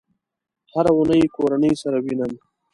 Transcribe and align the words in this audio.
هره 0.73 0.91
اونۍ 0.97 1.21
کورنۍ 1.35 1.73
سره 1.81 1.97
وینم 2.05 2.33